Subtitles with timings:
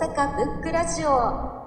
[0.00, 1.62] 阪ブックラジオ。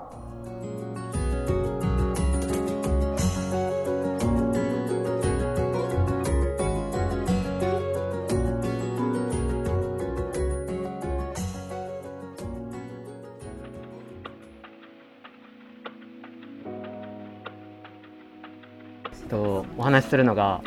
[19.29, 20.61] とお話しするのが、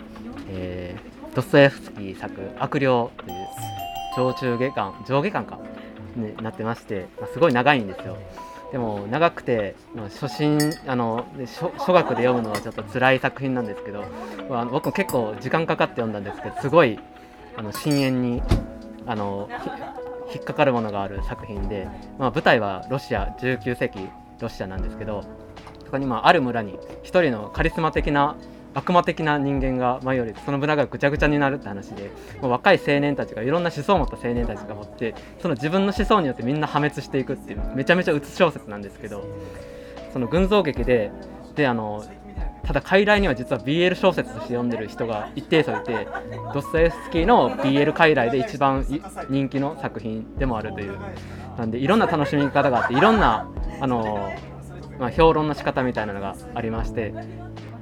[0.48, 3.48] えー、ドストエフスキー作「悪霊」という
[4.16, 5.70] 上中下巻上下巻か。
[6.16, 8.16] になってまして、まあ、すごい長いんですよ。
[8.72, 14.05] でも長くて、まあ、初心あの初初学で読むのはちょっと辛い作品なんですけど、
[14.48, 16.98] まあ、僕も結構時間かかって読んだんですけどすごい
[17.56, 18.42] あの深淵に
[19.06, 19.48] あの
[20.33, 21.88] 引っかかるものがある作品で、
[22.19, 24.08] まあ、舞台はロシア19世紀
[24.38, 25.24] ロシアなんですけど
[25.84, 28.36] そこにまあある村に一人のカリスマ的な
[28.74, 39.25] 悪魔的な人間が舞い降りてその村がぐちゃぐちゃになるって話でもう若い青年たちがいろんな思想を持った青年たちが持ってその自分の思想によってみんな破滅していくっていうめちゃめちゃうつ小説なんですけど
[40.12, 41.11] その群像劇で
[41.55, 42.05] であの
[42.64, 46.06] ただ傀儡には実は BL 小説として読んでる人が一定数いて
[46.55, 48.87] ドストエフスキーの BL 傀儡で一番
[49.28, 50.98] 人気の作品でもあるという。
[51.61, 53.47] なんでいろんな楽しみ方があっていろんな
[53.81, 54.33] あの、
[54.98, 57.12] まあ、評論の仕方みたいなのがありまして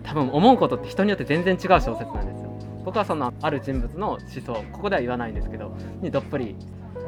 [0.08, 2.50] 多分思うことって人によって全然違う小説なんですよ。
[2.84, 6.56] 僕はそのある人物の思想ここでは言わないんですけどにどっぷり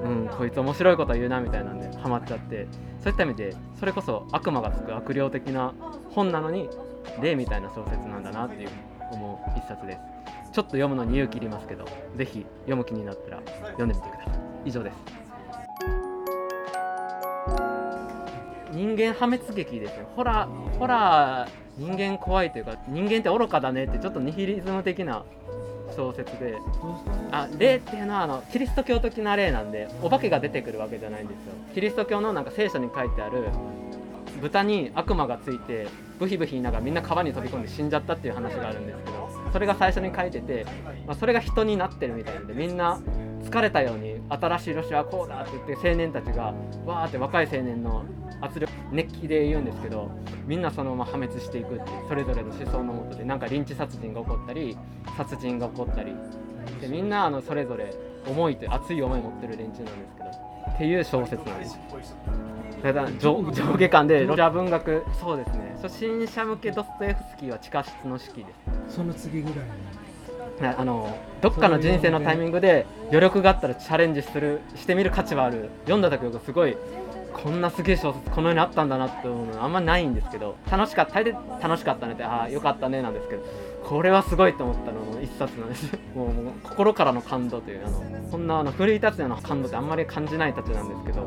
[0.05, 2.67] うんこいつ面白いこと言うなみたいなんでハマっちゃって
[3.03, 5.73] そういった意味でそれこそ悪魔がつく悪霊的な
[6.11, 6.69] 本なのに
[7.23, 8.69] 霊みたいな小説なんだなっていう
[9.13, 10.01] 思う一冊です。
[10.53, 14.35] ちょっと読むのに勇気いりますけどぜひ読む気になったら読んでみてください。
[14.67, 15.20] 以上です。
[18.73, 25.25] 人間破滅劇ですねホラーホラー人間怖いというか人間って愚かだねってちょっとニヒリズム的な
[25.97, 26.57] 小説で。
[27.33, 31.53] あ霊っていうのはあのキリスト教的な霊なんでお化けが出てくるわけじゃないんですよ。
[31.75, 33.49] キリスト教のなんか聖書に書いてある
[34.41, 35.87] 豚に悪魔がついて
[36.19, 40.65] ブヒブヒ言いながらみんな川に飛び込んで死んじゃったっていう話があるんですけどそれが最初に書いてて、
[41.07, 43.01] まあ、それが人になってるみたいなんでみんな
[43.43, 46.55] 疲れたように新しいロシアはこうだって言って青年たちが
[46.87, 48.05] わーって若い青年の
[48.41, 50.11] 圧力熱気で言うんですけど
[50.47, 54.77] みんなそのまま破滅していくってそれぞれの思想のもとでなんかリンチ殺人が起こったり
[55.17, 56.15] 殺人が起こったり。
[56.81, 57.95] でみんなあのそれぞれ
[58.27, 60.29] 思いという熱い思い持ってる連中なんですけど
[60.75, 61.79] っていう小説なんです。
[62.83, 65.79] ただ上上下巻でロシア文学そうですね。
[65.83, 68.47] 初心者向けドストエフスキーは地下室の式で
[68.89, 68.97] す。
[68.97, 69.59] その次ぐらい
[70.69, 75.71] あのどっかの人生のタイミングで余力があったらチャレンジするしてみる価値はある。
[75.83, 76.77] 読んだ時僕すごい
[77.33, 83.43] こんなすげえ小説この世にあったんだなって思うのあんまないんですけど楽しかった大抵楽しかったねってああよかったねなんですけど
[83.85, 85.97] これはすごいと思ったのの一冊なんです。
[86.15, 91.27] もうもう心からの感動というあのこんなあの奮い立つような感動ってあんまり感じないたちなんですけど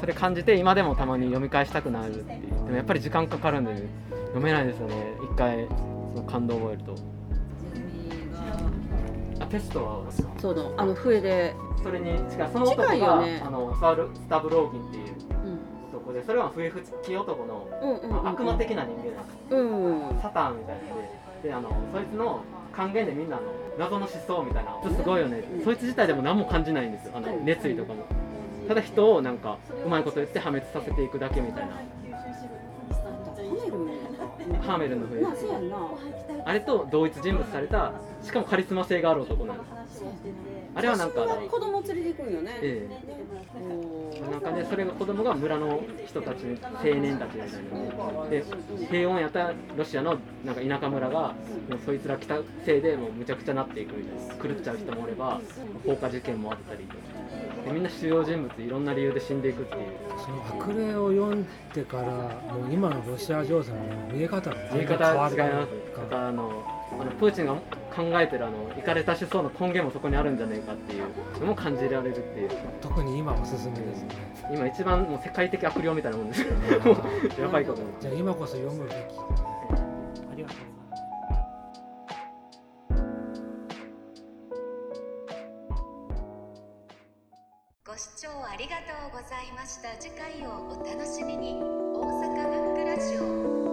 [0.00, 2.40] それ感じて今でもたまに読み返したくなるっていう。
[2.64, 3.74] でもやっぱり時間かかるんで
[4.10, 4.94] 読めないですよね。
[5.22, 5.66] 一回
[6.14, 6.94] その感動を覚えると。
[9.40, 10.04] あテストは
[10.38, 12.20] そうだあの笛で、それに違う
[12.52, 13.42] その男近いが、よね。
[13.44, 15.58] あのスタブスタブローギンっていううん。
[15.92, 20.20] 男でそれは笛吹き男の、うんうんうん、悪魔的な人間なんですうんうん。
[20.20, 21.24] サタンみたいなので。
[21.44, 23.46] であのそいつの還元でみんなあの
[23.78, 27.12] 謎の思想みたいなすごいよね、そいつ自体でも何も感じないんですよ。
[27.14, 28.04] あの熱意とかも。
[28.66, 31.74] ただ人をなんかうまいこと言って破滅させていくだけみたいな
[34.62, 35.76] ハーメルンの笛まあそうやんな。
[36.44, 40.04] あれと同一人物されたしかもカリスマ性がある男なんです。
[40.76, 42.88] あれはなんか子供連れて行くんよね、え
[43.70, 44.20] おえ。
[44.28, 48.44] なんかねそれが子供が村の人たち青年たちみたいなで
[48.90, 55.40] 平穏やったロシアのなんか田舎村がもうそいつら来たせいでもうむちゃくちゃなっていくみたいな狂っちゃう人もおれば
[55.86, 56.88] 放火事件もあったり
[57.64, 59.82] でみんな主要人物いろんな理由で死んでいくっていう。
[60.24, 62.06] その悪霊を読んでから
[62.52, 63.78] もう今のロシア情勢の
[64.12, 66.64] 見え方が見え全然変わる方違いますだからあの
[67.00, 67.54] あのプーチンが
[67.94, 71.04] 考えてるあのイかれた思想の根源もそこにあるんじゃないかっていう
[71.40, 72.50] のも感じられるっていう。
[72.80, 74.08] 特に今おすすめですね。
[74.52, 76.48] 今一番もう世界的悪霊みたいなもんですよ
[77.40, 78.98] やばいことじゃあ今こそ読むべきあ
[80.36, 80.58] りがとう
[87.86, 89.96] ご視聴ありがとうございました。
[89.98, 91.84] 次回をお楽しみに。
[91.96, 93.63] 大阪ブックラジオ